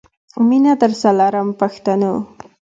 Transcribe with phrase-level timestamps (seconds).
[0.47, 2.13] مینه درسره لرم پښتنو.